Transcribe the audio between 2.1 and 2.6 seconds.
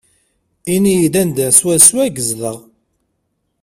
yezdeɣ.